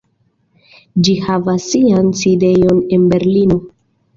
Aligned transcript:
Ĝi 1.07 1.13
havas 1.27 1.67
sian 1.73 2.09
sidejon 2.23 2.83
en 2.99 3.07
Berlino. 3.13 3.63